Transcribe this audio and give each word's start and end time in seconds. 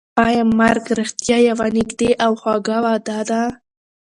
ایا 0.25 0.43
مرګ 0.59 0.85
رښتیا 0.99 1.37
یوه 1.49 1.67
نږدې 1.77 2.11
او 2.25 2.31
خوږه 2.41 2.77
وعده 2.85 3.19
ده؟ 3.29 3.41